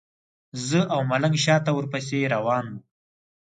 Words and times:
زه 0.67 0.79
او 0.93 0.99
ملنګ 1.11 1.35
شاته 1.45 1.71
ورپسې 1.73 2.19
روان 2.33 2.65
وو. 2.69 2.79